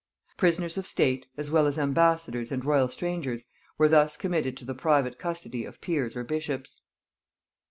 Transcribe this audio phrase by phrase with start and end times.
[0.35, 3.45] Prisoners of state, as well as ambassadors and royal strangers,
[3.77, 6.81] were thus committed to the private custody of peers or bishops.